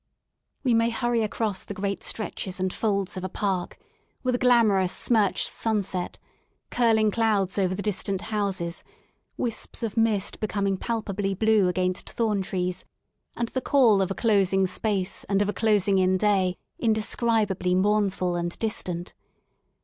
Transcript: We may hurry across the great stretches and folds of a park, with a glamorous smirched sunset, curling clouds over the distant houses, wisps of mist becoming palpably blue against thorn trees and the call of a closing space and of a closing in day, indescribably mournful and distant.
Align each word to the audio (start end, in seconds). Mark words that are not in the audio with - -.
We 0.63 0.73
may 0.73 0.89
hurry 0.89 1.21
across 1.21 1.63
the 1.63 1.75
great 1.75 2.01
stretches 2.01 2.59
and 2.59 2.73
folds 2.73 3.17
of 3.17 3.23
a 3.23 3.29
park, 3.29 3.77
with 4.23 4.33
a 4.33 4.39
glamorous 4.39 4.91
smirched 4.91 5.47
sunset, 5.51 6.17
curling 6.71 7.11
clouds 7.11 7.59
over 7.59 7.75
the 7.75 7.83
distant 7.83 8.21
houses, 8.21 8.83
wisps 9.37 9.83
of 9.83 9.97
mist 9.97 10.39
becoming 10.39 10.75
palpably 10.75 11.35
blue 11.35 11.67
against 11.67 12.09
thorn 12.09 12.41
trees 12.41 12.83
and 13.35 13.49
the 13.49 13.61
call 13.61 14.01
of 14.01 14.09
a 14.09 14.15
closing 14.15 14.65
space 14.65 15.23
and 15.25 15.39
of 15.39 15.49
a 15.49 15.53
closing 15.53 15.99
in 15.99 16.17
day, 16.17 16.57
indescribably 16.79 17.75
mournful 17.75 18.35
and 18.35 18.57
distant. 18.57 19.13